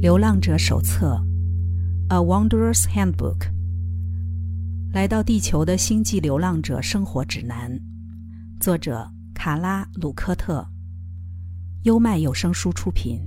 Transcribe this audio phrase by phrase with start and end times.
[0.02, 1.22] 《流浪者手册》
[2.08, 3.50] （A Wanderer's Handbook），
[4.94, 7.78] 来到地球的星际流浪者生活指南，
[8.58, 10.66] 作者卡拉·鲁科特，
[11.82, 13.20] 优麦有声书出品。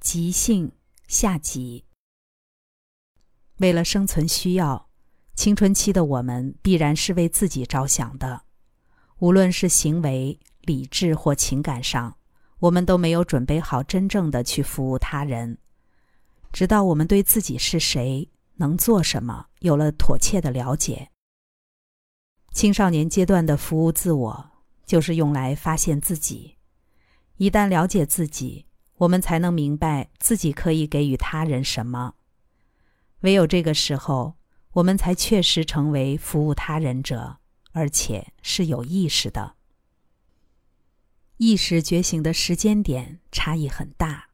[0.00, 0.72] 即兴
[1.08, 1.84] 下集。
[3.58, 4.88] 为了生存需要，
[5.34, 8.44] 青春期的我们必然是为自己着想的，
[9.18, 12.16] 无论是行为、理智或情感上，
[12.60, 15.58] 我们都没有准备好真正的去服务他人。
[16.52, 21.10] 直到我们对自己是谁、能做什么有了妥切的了解，
[22.52, 24.50] 青少年阶段的服务自我
[24.84, 26.58] 就是用来发现自己。
[27.38, 28.66] 一旦了解自己，
[28.98, 32.14] 我们才能明白自己可以给予他人什么。
[33.20, 34.34] 唯有这个时候，
[34.72, 37.38] 我们才确实成为服务他人者，
[37.72, 39.54] 而且是有意识的。
[41.38, 44.28] 意识觉醒的时间点差异很大。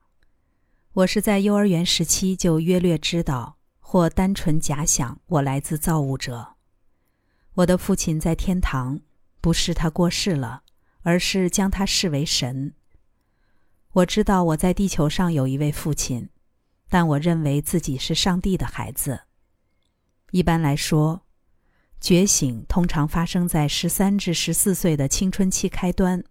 [0.98, 6.56] 我是在幼儿园时期就约略知道，或单纯假想我来自造物者。
[7.54, 9.00] 我的父亲在天堂，
[9.40, 10.64] 不是他过世了，
[11.02, 12.74] 而是将他视为神。
[13.92, 16.30] 我知道我在地球上有一位父亲，
[16.88, 19.20] 但我认为自己是上帝的孩子。
[20.32, 21.22] 一般来说，
[22.00, 26.24] 觉醒通常发生在十三至十四岁的青春期开端，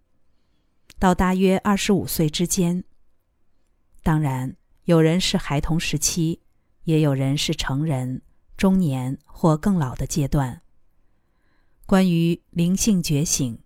[0.99, 2.83] 到大约二十五岁之间。
[4.03, 4.55] 当然，
[4.87, 6.39] 有人是孩童时期，
[6.85, 8.21] 也有人是成人、
[8.55, 10.61] 中年或更老的阶段。
[11.85, 13.59] 关于灵性觉醒，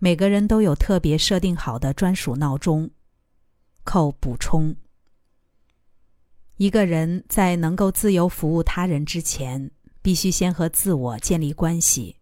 [0.00, 2.90] 每个人都有特别设定好的专属闹钟。
[3.84, 4.74] 扣补充：
[6.56, 9.70] 一个人在能够自由服务他人之前，
[10.02, 12.16] 必须先和自我建立关系，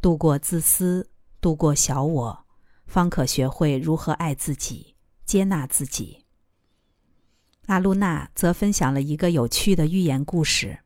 [0.00, 1.08] 度过自私，
[1.40, 2.46] 度过小我，
[2.84, 6.21] 方可学会如何爱自己、接纳自己。
[7.66, 10.80] 阿露娜则分享了一个有趣的寓言故事。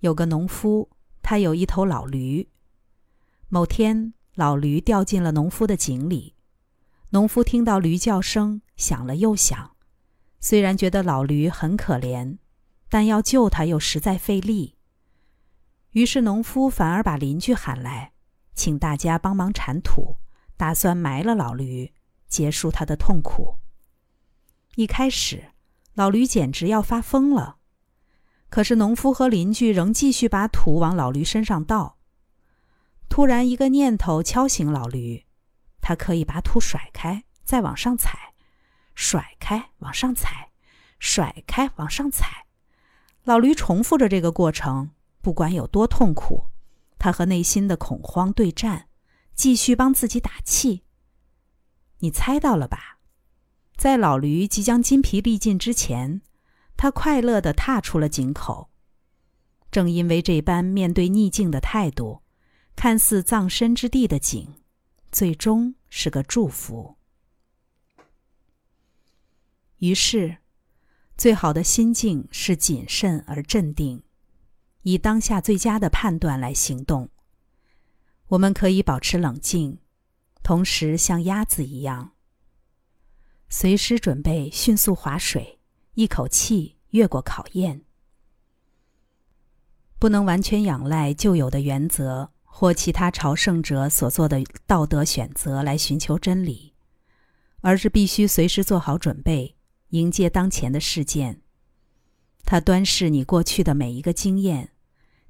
[0.00, 0.90] 有个农夫，
[1.22, 2.48] 他有一头老驴。
[3.48, 6.34] 某天，老驴掉进了农夫的井里。
[7.10, 9.76] 农夫听到驴叫声，想了又想，
[10.40, 12.38] 虽然觉得老驴很可怜，
[12.88, 14.76] 但要救它又实在费力。
[15.90, 18.12] 于是，农夫反而把邻居喊来，
[18.54, 20.16] 请大家帮忙铲土，
[20.56, 21.92] 打算埋了老驴，
[22.28, 23.58] 结束他的痛苦。
[24.76, 25.52] 一开始，
[25.94, 27.58] 老驴简直要发疯了。
[28.50, 31.98] 可是农夫和邻居仍继续把土往老驴身上倒。
[33.08, 35.26] 突然，一个念头敲醒老驴：
[35.80, 38.34] 他可以把土甩开，再往上踩；
[38.94, 40.50] 甩开，往上踩；
[40.98, 42.46] 甩开，往上踩。
[43.22, 44.90] 老驴重复着这个过程，
[45.20, 46.46] 不管有多痛苦，
[46.98, 48.88] 他和内心的恐慌对战，
[49.34, 50.82] 继续帮自己打气。
[51.98, 52.93] 你猜到了吧？
[53.76, 56.22] 在老驴即将筋疲力尽之前，
[56.76, 58.70] 他快乐地踏出了井口。
[59.70, 62.22] 正因为这般面对逆境的态度，
[62.76, 64.54] 看似葬身之地的井，
[65.10, 66.96] 最终是个祝福。
[69.78, 70.38] 于是，
[71.16, 74.02] 最好的心境是谨慎而镇定，
[74.82, 77.10] 以当下最佳的判断来行动。
[78.28, 79.78] 我们可以保持冷静，
[80.42, 82.13] 同时像鸭子一样。
[83.56, 85.60] 随时准备迅速划水，
[85.94, 87.82] 一口气越过考验。
[90.00, 96.72] 不能完全仰赖旧有的原则或其他朝圣者所做的道德选择来寻求真理，
[97.60, 99.54] 而是必须随时做好准备，
[99.90, 101.40] 迎接当前的事件。
[102.44, 104.70] 它端视你过去的每一个经验，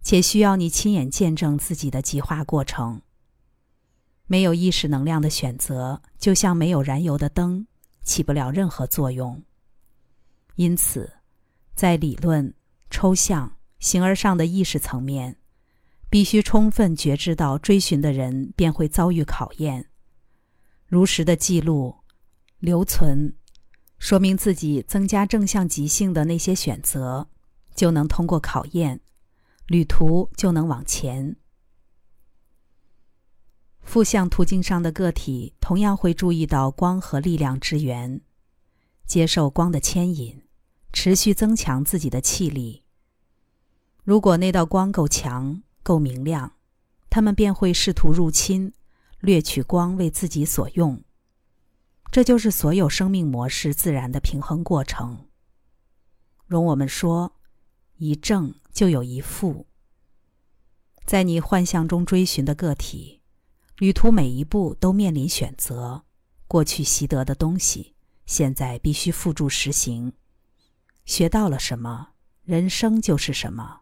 [0.01, 3.03] 且需要你亲眼见证自己的极化过程。
[4.27, 7.67] 没有意识能量的选择，就像没有燃油的灯。
[8.05, 9.43] 起不了任何作用。
[10.55, 11.13] 因此，
[11.75, 12.55] 在理论、
[12.91, 15.37] 抽象、形而上的意识层面，
[16.09, 19.91] 必须充分觉知到追寻的人便会遭遇考验。
[20.87, 21.97] 如实的记录、
[22.61, 23.35] 留存，
[23.99, 27.29] 说明自己增加正向极性的那些选择，
[27.75, 29.01] 就能通过考验，
[29.67, 31.35] 旅途就能往前。
[33.85, 38.21] 负向途径上的个体同样会注意到光和力量之源，
[39.07, 40.43] 接受光的牵引，
[40.93, 42.83] 持续增强自己的气力。
[44.03, 46.53] 如果那道光够强、够明亮，
[47.09, 48.73] 他们便会试图入侵，
[49.21, 51.05] 掠取光为自己所用。
[52.11, 55.27] 这就是所有生命模式自然的平衡过程。
[56.47, 57.37] 容我们说，
[57.99, 59.67] 一正就有一负。
[61.05, 63.21] 在你幻象中追寻的个体。
[63.79, 66.05] 旅途每一步都面临选择，
[66.47, 67.95] 过去习得的东西，
[68.25, 70.13] 现在必须付诸实行。
[71.05, 72.11] 学到了什么，
[72.45, 73.81] 人生就是什么。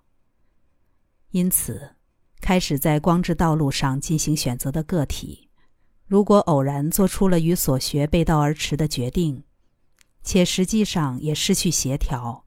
[1.32, 1.96] 因此，
[2.40, 5.50] 开始在光之道路上进行选择的个体，
[6.06, 9.44] 如果偶然做出了与所学背道而驰的决定，
[10.22, 12.46] 且实际上也失去协调，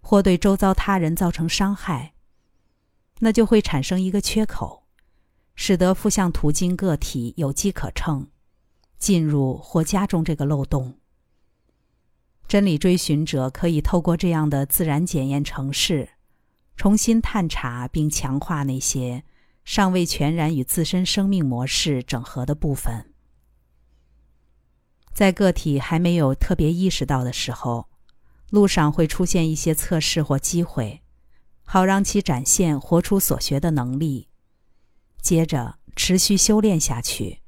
[0.00, 2.14] 或对周遭他人造成伤害，
[3.18, 4.85] 那就会产生一个缺口，
[5.56, 8.28] 使得负向途径个体有机可乘，
[8.98, 10.98] 进入或加重这个漏洞。
[12.46, 16.10] 真理追寻者可以透过这样的自然检验程式，
[16.76, 19.24] 重新探查并强化那些
[19.64, 23.12] 尚未全然与自身生命模式整合的部分。
[25.12, 27.88] 在个体还没有特别意识到的时候，
[28.50, 31.02] 路上会出现一些测试或机会，
[31.64, 34.28] 好让其展现活出所学的能力。
[35.26, 37.40] 接着持续修炼下去，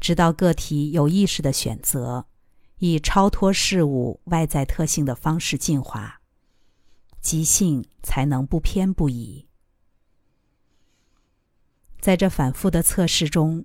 [0.00, 2.26] 直到个体有意识的选择。
[2.78, 6.20] 以超脱事物外在特性的方式进化，
[7.20, 9.46] 即性才能不偏不倚。
[12.00, 13.64] 在这反复的测试中，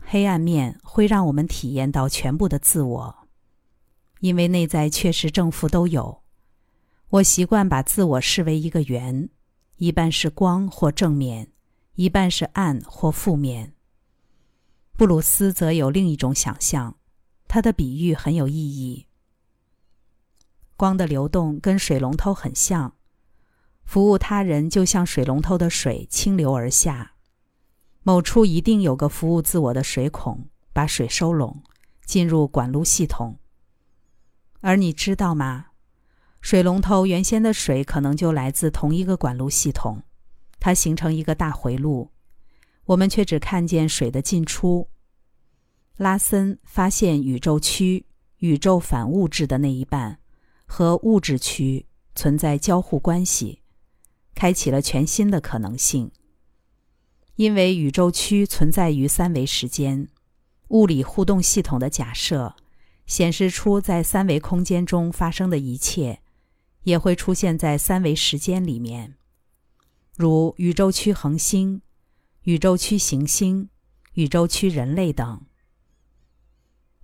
[0.00, 3.28] 黑暗面会让我们体验到全部的自我，
[4.18, 6.24] 因为内在确实正负都有。
[7.10, 9.28] 我习惯把自我视为一个圆，
[9.76, 11.52] 一半是光或正面，
[11.98, 13.74] 一半是暗或负面。
[14.96, 16.96] 布鲁斯则有另一种想象。
[17.48, 19.08] 他的比喻很有意义。
[20.76, 22.94] 光的流动跟水龙头很像，
[23.84, 27.14] 服务他人就像水龙头的水倾流而下，
[28.04, 31.64] 某处一定有个服务自我的水孔，把水收拢，
[32.04, 33.40] 进入管路系统。
[34.60, 35.68] 而你知道吗？
[36.40, 40.02] 水龙头原先的水可能就来自同一个管路系统，
[40.60, 42.10] 它形成一个大回路，
[42.86, 44.88] 我们却只看见水的进出。
[45.96, 48.06] 拉森发现宇宙区、
[48.38, 50.20] 宇宙反物质的那一半
[50.66, 53.62] 和物质区存在交互关系，
[54.34, 56.10] 开启了全新的可能性。
[57.36, 60.08] 因为宇宙区存在于三维时间，
[60.68, 62.56] 物理互动系统的假设
[63.06, 66.20] 显示出，在三维空间中发生的一切
[66.82, 69.17] 也会出现在三维时间里面，
[70.18, 71.80] 如宇宙区恒星、
[72.42, 73.68] 宇宙区行星、
[74.14, 75.46] 宇宙区人类等。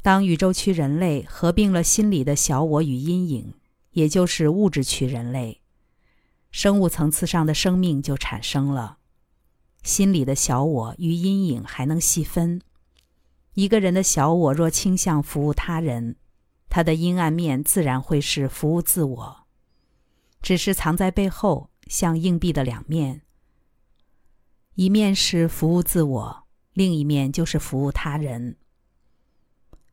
[0.03, 3.55] 当宇宙区人类合并了心理的小我与阴影，
[3.93, 5.61] 也就是物质区人类，
[6.51, 8.99] 生物层次上的生命就产生了。
[9.85, 12.61] 心理的小我与阴影还能细分。
[13.53, 16.17] 一个人的小我若倾向服务他人，
[16.69, 19.47] 他的阴暗面自然会是服务自我，
[20.43, 23.23] 只是藏在背后，像硬币的两面。
[24.75, 28.57] 一面是服务自我，另一面就是服务他人。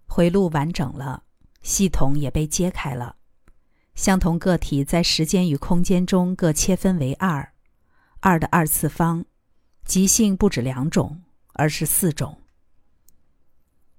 [0.07, 1.23] 回路完整了，
[1.61, 3.15] 系统也被揭开了。
[3.93, 7.53] 相同个体在时间与空间中各切分为二，
[8.19, 9.25] 二的二次方，
[9.85, 11.21] 极性不止两种，
[11.53, 12.41] 而是四种。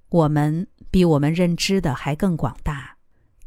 [0.08, 2.98] 我们比我们认知的还更广大，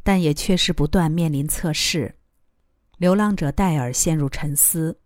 [0.02, 2.15] 但也确实不断面临测试。
[2.96, 4.98] 流浪者戴尔陷入沉思。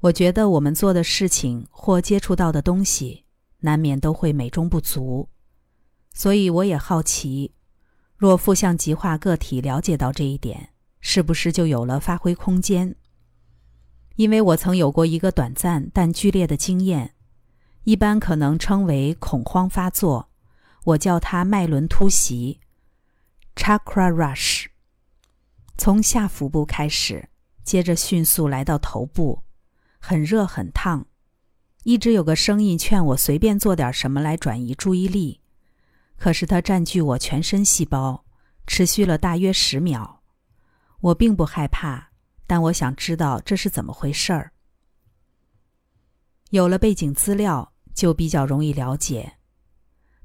[0.00, 3.24] 我觉得我们做的事情或接触到的东西，
[3.60, 5.28] 难免都会美中不足。
[6.12, 7.52] 所以我也好奇，
[8.16, 12.94] 若负向极化个体了解到这一点，是不是就有了发挥空间？
[14.14, 17.14] 因为我曾有过一个短暂但剧烈的经验，
[17.84, 20.30] 一般可能称为恐慌发作，
[20.84, 22.60] 我叫它脉轮突袭
[23.56, 24.66] （chakra rush）。
[25.78, 27.28] 从下腹部开始，
[27.62, 29.42] 接着迅速来到头部，
[29.98, 31.06] 很热很烫，
[31.84, 35.40] 一直有个声音劝我随便做点什么来转移注意力。
[36.16, 38.24] 可是它占据我全身细胞，
[38.66, 40.22] 持续了大约十秒。
[41.00, 42.08] 我并不害怕，
[42.46, 44.52] 但我想知道这是怎么回事儿。
[46.50, 49.34] 有了背景资料，就比较容易了解。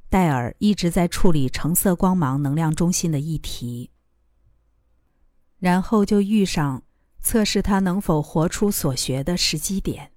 [0.09, 3.90] 戴尔一直在处理橙色光芒能量中心的议题，
[5.61, 6.83] 然后就遇上
[7.21, 10.11] 测试他能否活出所学的时机点。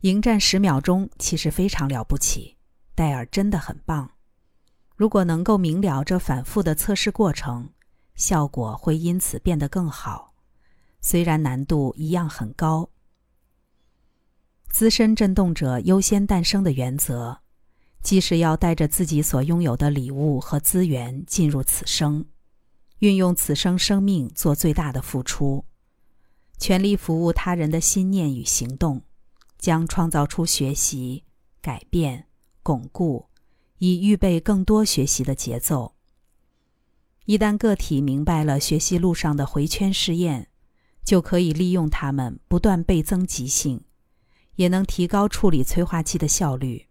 [0.00, 2.56] 迎战十秒钟其实非常了不起，
[2.96, 4.10] 戴尔真的很棒。
[4.96, 7.70] 如果能够明了这反复的测试过程，
[8.16, 10.34] 效果会因此变得更好，
[11.00, 12.90] 虽然难度一样很高。
[14.68, 17.38] 资深震动者优先诞生的原则，
[18.02, 22.24] 即是要带着自己所拥有的礼物和资源进入此生，
[22.98, 25.64] 运用此生生命做最大的付出，
[26.58, 29.02] 全力服务他人的心念与行动，
[29.58, 31.24] 将创造出学习、
[31.60, 32.26] 改变、
[32.62, 33.26] 巩固。
[33.78, 35.96] 以预备更多学习的节奏。
[37.26, 40.48] 一旦个体明白了学习路上的回圈试验，
[41.04, 43.84] 就可以利用它们不断倍增极性，
[44.54, 46.86] 也能提高处理催化剂的效率。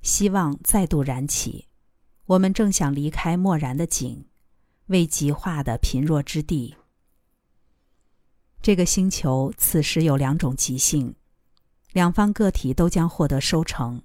[0.00, 1.68] 希望再度燃起，
[2.24, 4.24] 我们正想离开漠然的井，
[4.86, 6.76] 未极化的贫弱之地。
[8.60, 11.14] 这个星球此时有两种极性，
[11.92, 14.02] 两方个体都将获得收成，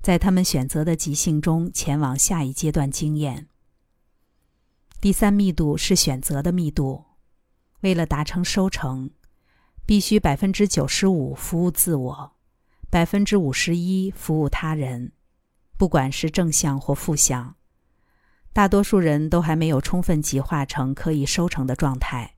[0.00, 3.48] 在他们选择的极性中前往下一阶段经验。
[5.00, 7.04] 第三密度是选择的密度，
[7.80, 9.10] 为了达成收成，
[9.86, 12.32] 必须百分之九十五服务自我，
[12.90, 15.12] 百分之五十一服务他人，
[15.76, 17.54] 不管是正向或负向。
[18.52, 22.34] 大多数人都还没有充分极化成可以收成的状态，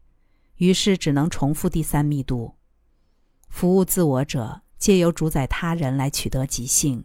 [0.57, 2.57] 于是只能重复第三密度。
[3.49, 7.05] 服务自我者借由主宰他人来取得极性，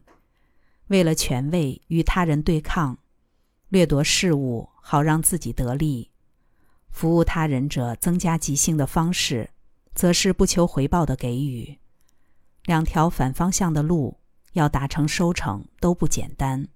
[0.88, 2.98] 为了权位与他人对抗。
[3.70, 6.12] 掠夺事物，好让自己得利；
[6.92, 9.50] 服务他人者，增加即兴的方式，
[9.96, 11.80] 则是不求回报的给予。
[12.66, 14.20] 两条反方向的路，
[14.54, 16.68] 要达成收成都不简单。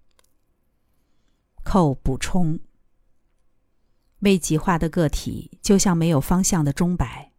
[1.72, 2.60] 扣补充：
[4.22, 7.32] 未极化的个体，就像没有方向的钟摆，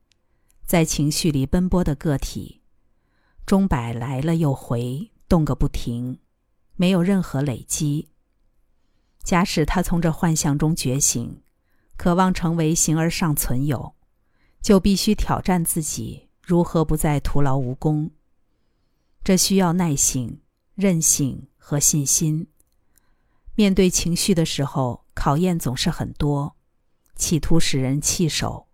[0.64, 2.62] 在情绪里奔波的个体，
[3.44, 6.20] 钟摆来了又回，动个不停，
[6.76, 8.10] 没有任何累积。
[9.24, 11.42] 假使他从这幻象中觉醒，
[11.96, 13.96] 渴望成为形而上存有，
[14.62, 18.12] 就必须挑战自己如何不再徒劳无功。
[19.24, 20.40] 这需要耐性、
[20.76, 22.46] 韧性和信心。
[23.54, 26.56] 面对情绪的时候，考验总是很多，
[27.16, 28.68] 企图使人弃守。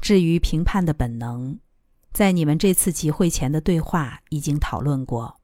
[0.00, 1.58] 至于评判的本能，
[2.12, 5.40] 在你们这次集会前的对话已经讨论过。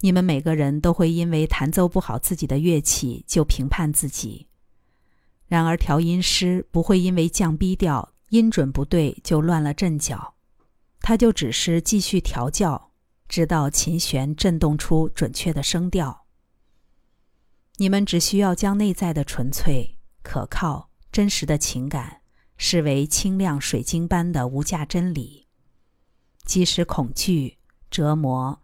[0.00, 4.46] 你们每个人都会因为弹奏不好自己的乐器就评判自己，
[5.46, 10.34] 然而调音师不会因为降 B 调音准不对就乱了阵脚，
[11.00, 12.92] 他就只是继续调教，
[13.28, 16.26] 直到琴弦震动出准确的声调。
[17.80, 22.22] 你们只需要将内在的纯粹、可靠、真实的情感
[22.56, 25.46] 视为清亮水晶般的无价真理，
[26.44, 27.58] 即使恐惧、
[27.90, 28.60] 折磨。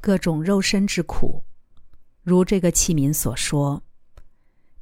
[0.00, 1.42] 各种肉身之苦，
[2.22, 3.82] 如这个器皿所说，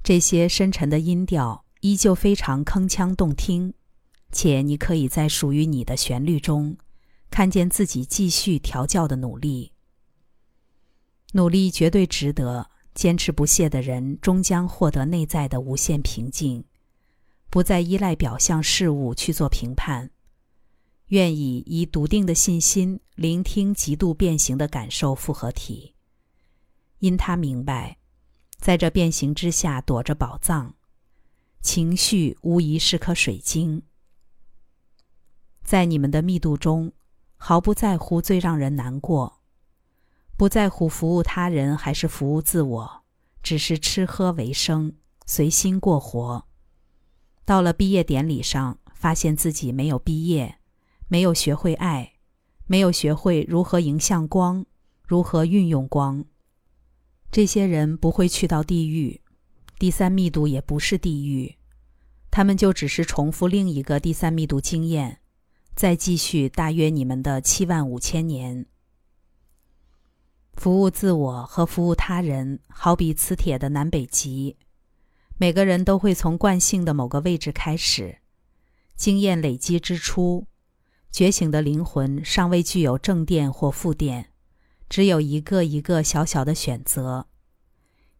[0.05, 3.73] 这些深沉的音调依旧非常铿锵动听，
[4.31, 6.77] 且你可以在属于你的旋律中，
[7.31, 9.73] 看见自己继续调教的努力。
[11.33, 16.65] 努力绝对值得，坚持不懈的人终将获得内在的无限平静，
[17.51, 20.11] 不再依赖表象事物去做评判。
[21.09, 25.95] 愿意以笃定的信心聆听极度变形的感受复合体，
[27.01, 27.99] 因他明白，
[28.59, 30.75] 在这变形之下躲着宝藏。
[31.61, 33.83] 情绪无疑是颗水晶，
[35.63, 36.93] 在你们的密度中，
[37.37, 39.36] 毫不在乎最让人难过，
[40.37, 43.05] 不在乎服务他人还是服务自我，
[43.43, 44.93] 只是吃喝为生，
[45.27, 46.47] 随心过活。
[47.45, 50.59] 到了毕业典礼上，发现自己没有毕业。
[51.09, 52.15] 没有学会爱，
[52.67, 54.67] 没有学会如何迎向光，
[55.07, 56.25] 如何运用光。
[57.31, 59.21] 这些人不会去到地狱，
[59.79, 61.55] 第三密度也不是地狱，
[62.29, 65.21] 他们就只是重复另一个第三密度经验，
[65.77, 68.67] 再继续大约你们的七万五千年。
[70.57, 74.57] 服务自我和服务他人，好比磁铁的南北极，
[75.37, 78.19] 每个人都会从惯性的某个位置开始，
[78.97, 80.47] 经验累积之初。
[81.13, 84.31] 觉醒的灵魂尚未具有正电或负电，
[84.89, 87.27] 只有一个一个小小的选择：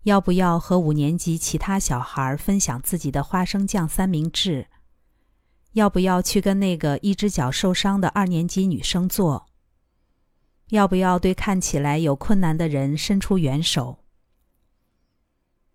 [0.05, 4.69] 要不要和五年级其他小孩分享自己的花生酱三明治？
[5.73, 9.47] 要不要去跟那个一只脚受伤的二年级女生做？
[10.71, 14.05] 要不要对看起来有困难的人伸出援手？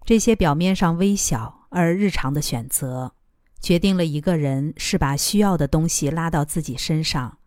[0.03, 3.13] 这些表面上微小而日常的选择。
[3.61, 7.37] 决定了一个人是把需要的东西拉到自己身上，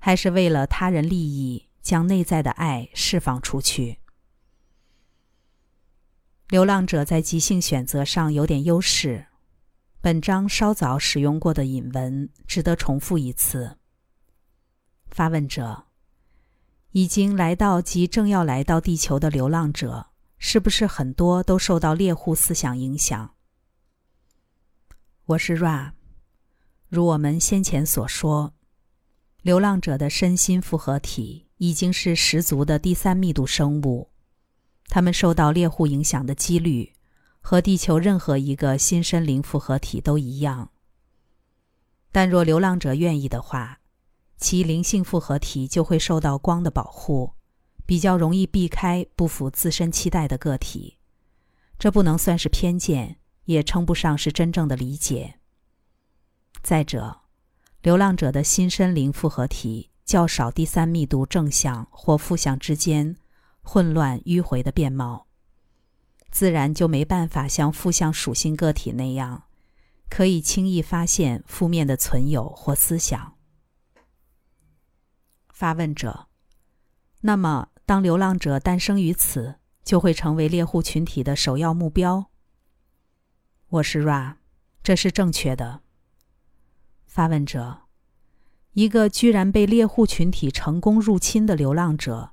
[0.00, 4.00] 还是为了他人利益将内在的爱释放出去。
[6.48, 9.26] 流浪者在即兴选择上有点优势。
[10.00, 13.78] 本章稍早使用过的引文值得重复一次。
[15.12, 15.84] 发问者：
[16.92, 23.30] 已经来到及正要来到地球的流浪者，是不是很多都受到猎户思想影响？
[25.24, 25.92] 我是 Ra，
[26.90, 28.52] 如我们先前所说，
[29.40, 34.10] 流浪者的身心复合体已经是十足的第三密度生物，
[34.88, 36.92] 他们受到猎户影响的几率
[37.40, 40.68] 和地球任何一个新生灵复合体都一样。
[42.10, 43.78] 但若流浪者愿意的话，
[44.42, 47.34] 其灵性复合体就会受到光的保护，
[47.86, 50.98] 比较容易避开不符自身期待的个体。
[51.78, 55.36] 这不能算是偏见，也称不上是真正的理解。
[56.60, 57.20] 再者，
[57.82, 63.16] 流浪者的新生灵复合体较少第三密度正向或负向之间
[63.62, 65.28] 混乱迂回的面貌，
[66.32, 69.44] 自然就没办法像负向属性个体那样。
[70.10, 73.34] 可以轻易发现负面的存有或思想。
[75.52, 76.26] 发问者：
[77.20, 82.30] 那么，当流浪者诞生于此，就会成为猎户群体的首要目标？
[83.68, 84.36] 我是 Ra，
[84.82, 85.82] 这是正确的。
[87.06, 87.82] 发问者：
[88.72, 92.32] 一个居然被猎户群体成功入侵的流浪者，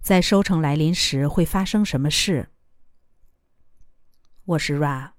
[0.00, 2.50] 在收成来临时会发生什么事？
[4.44, 5.10] 我是 Ra。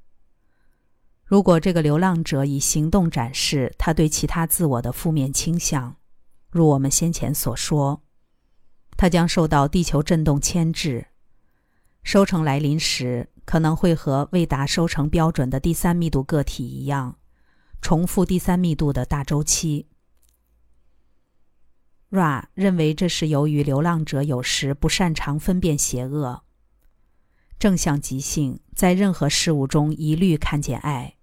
[1.26, 5.98] 如果这个流浪者以行动展示他对其他自我的负面倾向，
[6.52, 8.04] 如我们先前所说，
[8.98, 11.08] 它将受到地球震动牵制。
[12.04, 17.18] 收成来临时，可能会和未达收成标准的第三密度个体一样，
[17.82, 19.88] 重复第三密度的大周期。
[22.10, 26.44] Ra 认为这是由于流浪者有时不擅长分辨邪恶。
[27.58, 31.16] 正向极性在任何事物中一律看见爱。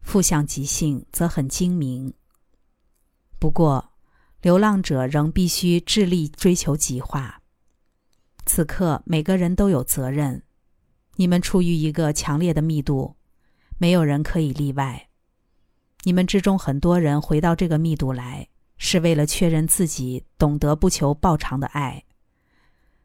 [0.00, 2.14] 负向极性则很精明。
[3.38, 3.92] 不过，
[4.46, 7.42] 流浪者仍必须致力追求极化。
[8.44, 10.44] 此刻，每个人都有责任。
[11.16, 13.16] 你们处于一个强烈的密度，
[13.76, 15.08] 没有人可以例外。
[16.04, 18.46] 你们之中很多人回到这个密度来，
[18.78, 22.04] 是为了确认自己懂得不求报偿的爱。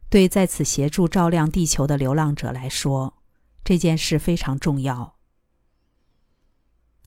[0.08, 3.14] 对在此协助照亮地球的流浪者来说，
[3.64, 5.16] 这件事非常重要。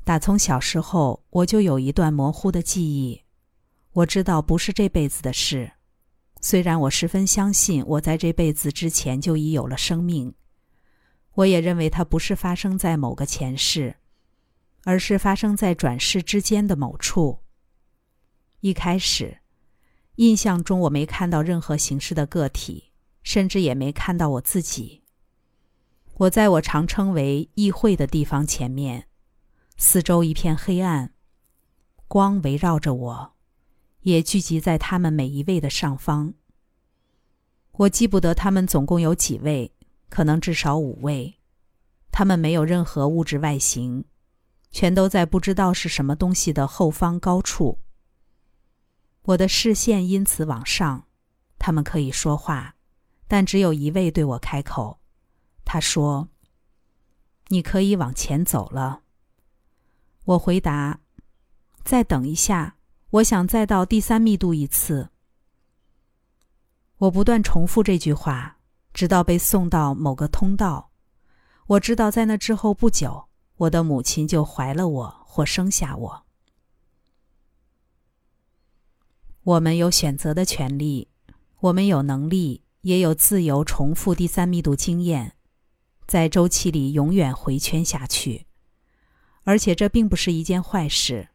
[0.03, 3.21] 打从小时候，我就有一段模糊的记忆。
[3.95, 5.71] 我知道不是这辈子的事，
[6.41, 10.33] 虽然我十分相信我在这辈子之前就已有了生命。
[11.35, 13.95] 我也认为它不是发生在某个前世，
[14.83, 17.39] 而是发生在转世之间的某处。
[18.59, 19.37] 一开始，
[20.15, 22.91] 印象中我没看到任何形式的个体，
[23.23, 25.03] 甚至也没看到我自己。
[26.15, 29.07] 我在我常称为议会的地方前面。
[29.77, 31.13] 四周一片黑暗，
[32.09, 33.34] 光围绕着我，
[34.05, 36.31] 也聚集在他们每一位的上方。
[37.71, 39.73] 我记不得他们总共有几位，
[40.09, 41.39] 可能至少五位。
[42.11, 44.05] 他们没有任何物质外形，
[44.69, 47.79] 全都在不知道是什么东西的后方高处。
[49.23, 51.07] 我的视线因此往上，
[51.57, 52.75] 他们可以说话，
[53.27, 54.99] 但只有一位对我开口。
[55.65, 56.29] 他说
[57.49, 59.01] ：“你可以往前走了。”
[60.25, 60.99] 我回答
[61.83, 62.74] ：“再等一下，
[63.15, 65.09] 我想再到第三密度一次。”
[66.99, 68.57] 我不断重复这句话，
[68.93, 70.91] 直到被送到某个通道。
[71.67, 76.25] 我知道，在那之后不久，我的母亲就怀了我或生下我。
[79.43, 81.09] 我们有选择的权利，
[81.59, 85.35] 我们有能力，也有自由重复第三密度经验，
[86.07, 88.45] 在周期里永远回圈下去。
[89.43, 91.29] 而且这并不是一件坏事。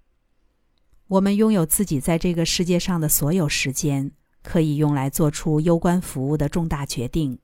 [1.10, 4.12] 我们拥有自己在这个世界上的所有时间，
[4.44, 7.36] 可以用来做出攸关服务的重大决定。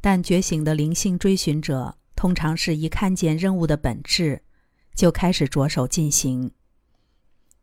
[0.00, 4.42] 但觉醒的灵性追寻者通常是一看见任务的本质，
[4.92, 6.50] 就开始着手进行。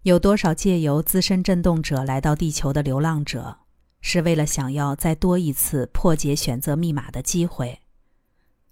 [0.04, 3.58] 有多少借由自身震动者来到地球的流浪者，
[4.00, 7.82] 是为了想要再多一次破解选择密码的机会？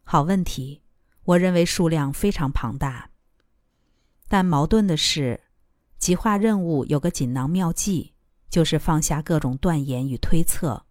[0.03, 0.83] 好问题，
[1.25, 3.09] 我认为数量非常庞大。
[4.29, 5.41] 但矛盾的是，
[6.03, 8.11] 极化任务有个锦囊妙计，
[8.49, 10.85] 就是放下各种断言与推测，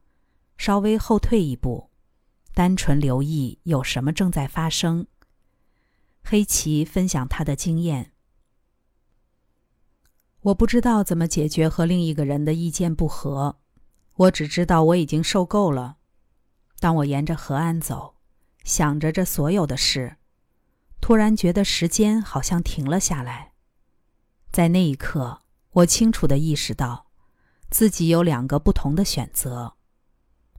[0.57, 1.90] 稍微后退一步，
[2.55, 5.07] 单纯留意有什么正在发生。
[6.25, 8.12] 黑棋分享他的经验：
[10.40, 13.59] 我不知道怎么解决和另一个人的意见不合，
[14.16, 15.98] 我只知道我已经受够了。
[16.81, 18.14] 当我沿着河岸走，
[18.64, 20.16] 想着这所有的事。
[21.03, 23.51] 突然觉得时间好像停了下来，
[24.52, 27.06] 在那一刻，我清楚的意识到，
[27.70, 29.72] 自己有两个不同的选择：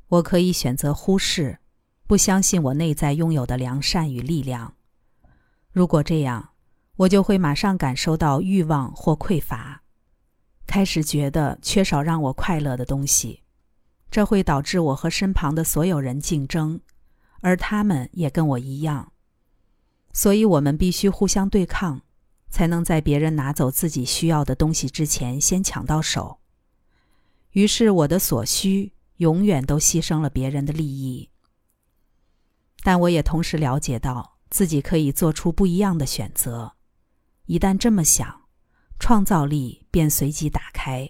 [0.08, 1.60] 我可以选择忽视，
[2.08, 4.74] 不相信我内在拥有的良善与力量。
[5.72, 6.54] 如果这样，
[6.96, 9.84] 我就会马上感受到欲望或匮乏，
[10.66, 13.44] 开始觉得缺少让我快乐的东西，
[14.10, 16.82] 这会导致我和身旁的所有人竞争，
[17.42, 19.12] 而他们也跟我一样。
[20.12, 22.02] 所以我们必须互相对抗，
[22.54, 26.40] 才能在别人拿走自己需要的东西之前先抢到手。
[27.54, 31.32] 于是我的所需永远都牺牲了别人的利益。
[32.84, 36.74] 但我也同时了解到自己可以做出不一样的选择。
[37.48, 38.44] 一旦这么想，
[39.00, 41.10] 创造力便随即打开。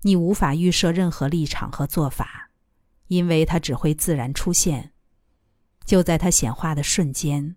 [0.00, 2.50] 你无法预设任何立场和做法，
[3.06, 4.94] 因为它只会自然出现。
[5.84, 7.54] 就在它显化的瞬间，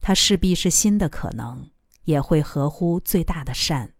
[0.00, 1.70] 它势必是新的可能，
[2.06, 3.92] 也会合乎最大的善。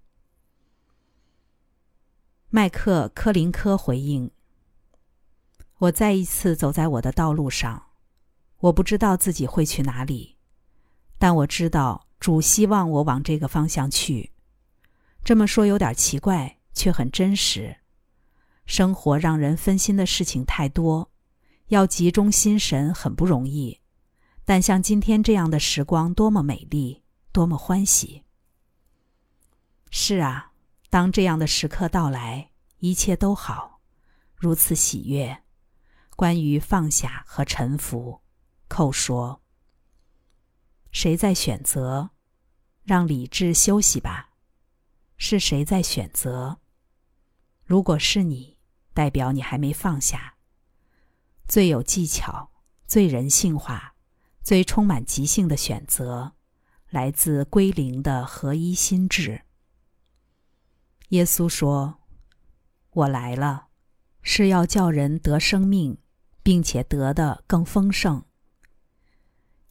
[2.48, 4.32] 麦克科林科回应
[5.78, 7.90] ：“我再一次走在我的道路上，
[8.58, 10.36] 我不知道自己会去哪里，
[11.18, 14.32] 但我知道主希望我往这个方向去。
[15.22, 17.78] 这么说有点奇怪。”却很真实。
[18.66, 21.10] 生活让人分心的事情太多，
[21.68, 23.80] 要集中心神很不容易。
[24.44, 27.02] 但像今天这样的时光，多么美丽，
[27.36, 28.24] 多么欢喜！
[29.90, 30.52] 是啊，
[30.88, 33.82] 当这样的时刻到来，一切都好，
[34.34, 35.42] 如此喜悦。
[36.16, 38.22] 关于放下和臣服，
[38.68, 39.42] 寇说
[40.90, 42.08] ：“谁在选择？
[42.84, 44.30] 让理智休息吧。
[45.18, 46.60] 是谁在选择？”
[47.66, 48.56] 如果是你，
[48.94, 50.36] 代表你还没放下。
[51.46, 52.50] 最有技巧、
[52.86, 53.94] 最人性化、
[54.42, 56.35] 最充满即兴的选择，
[56.96, 59.42] 来自归零的合一心智。
[61.10, 61.98] 耶稣说
[62.90, 63.66] ：“我来了，
[64.22, 65.98] 是要叫人得生命，
[66.42, 68.24] 并且得的更丰盛。”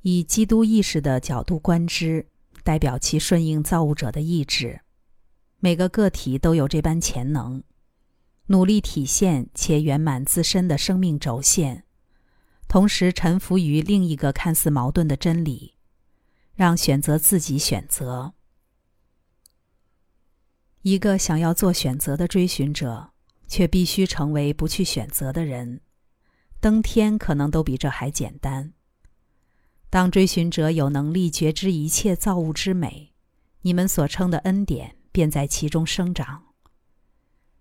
[0.03, 2.27] 以基督意识的角度观之，
[2.63, 4.81] 代表其顺应造物者的意志。
[5.57, 7.63] 每个个体都有这般潜能。
[8.45, 11.85] 努力体现且圆满自身的生命轴线，
[12.67, 15.73] 同时臣服于另一个看似矛盾的真理，
[16.55, 18.33] 让选择自己选择。
[20.81, 23.11] 一个想要做选择的追寻者，
[23.47, 25.81] 却必须成为不去选择的人。
[26.59, 28.73] 登天可能都比这还简单。
[29.89, 33.13] 当追寻者有能力觉知一切造物之美，
[33.61, 36.43] 你们所称的恩典便在其中生长。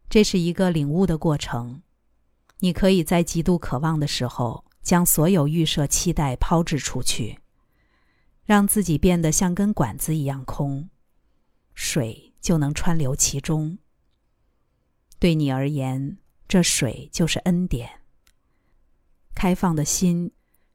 [0.08, 1.82] 这是一个领悟的过程。
[2.60, 7.38] 你可以在极度渴望的时候，将所有预设期待抛掷出去，
[8.44, 10.90] 让自己变得像根管子一样空，
[11.74, 13.78] 水就能穿流其中。
[15.18, 18.02] 对你而言，这水就是恩典。
[19.34, 20.32] 开放的心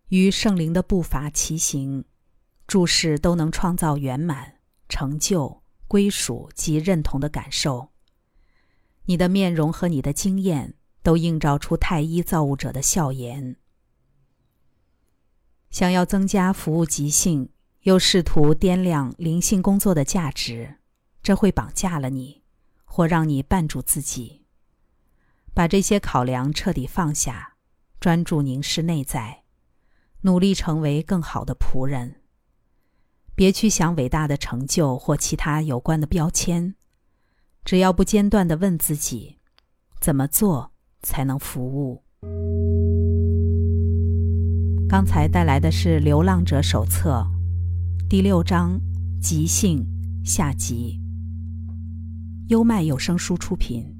[0.08, 2.06] 与圣灵的步伐齐行，
[2.66, 7.90] 注视都能创造圆满、成就、归属及认同的感受。
[9.06, 13.56] 你的面容和你的经验都映照出太一造物者的笑颜。
[15.70, 17.50] 想要增加服务即兴，
[17.84, 20.76] 又试图掂量灵性工作的价值，
[21.24, 22.44] 这会绑架了你，
[22.84, 24.46] 或让你绊住自己。
[25.54, 27.56] 把这些考量彻底放下，
[28.00, 29.44] 专注凝视内在，
[30.22, 32.15] 努力成为更好的仆人。
[33.36, 36.76] 别去想伟大的成就或其他有关的标签。
[37.63, 39.38] 只要不间断的问自己，
[40.02, 42.04] 怎么做才能服务？
[44.89, 47.26] 刚才带来的是《流浪者手册》
[48.10, 48.82] 第六章
[49.22, 49.86] 即兴
[50.26, 51.00] 下集，
[52.48, 53.99] 优麦有声书出品。